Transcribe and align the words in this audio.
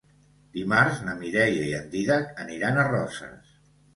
Dimarts 0.53 1.01
na 1.09 1.13
Mireia 1.19 1.67
i 1.67 1.75
en 1.79 1.85
Dídac 1.95 2.33
aniran 2.45 2.79
a 2.85 2.89
Roses. 2.91 3.55